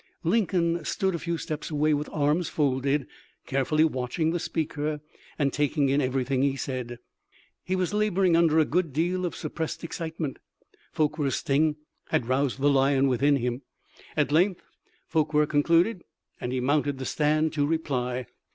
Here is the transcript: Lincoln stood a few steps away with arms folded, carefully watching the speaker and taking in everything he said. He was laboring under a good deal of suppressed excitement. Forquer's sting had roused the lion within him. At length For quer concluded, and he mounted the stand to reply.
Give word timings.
Lincoln 0.23 0.83
stood 0.83 1.13
a 1.13 1.19
few 1.19 1.37
steps 1.37 1.69
away 1.69 1.93
with 1.93 2.09
arms 2.11 2.49
folded, 2.49 3.05
carefully 3.45 3.83
watching 3.83 4.31
the 4.31 4.39
speaker 4.39 4.99
and 5.37 5.53
taking 5.53 5.89
in 5.89 6.01
everything 6.01 6.41
he 6.41 6.55
said. 6.55 6.97
He 7.63 7.75
was 7.75 7.93
laboring 7.93 8.35
under 8.35 8.57
a 8.57 8.65
good 8.65 8.93
deal 8.93 9.27
of 9.27 9.35
suppressed 9.35 9.83
excitement. 9.83 10.39
Forquer's 10.91 11.35
sting 11.35 11.75
had 12.09 12.25
roused 12.25 12.59
the 12.59 12.67
lion 12.71 13.09
within 13.09 13.35
him. 13.35 13.61
At 14.17 14.31
length 14.31 14.63
For 15.05 15.23
quer 15.23 15.45
concluded, 15.45 16.01
and 16.39 16.51
he 16.51 16.59
mounted 16.61 16.97
the 16.97 17.05
stand 17.05 17.53
to 17.53 17.67
reply. 17.67 18.25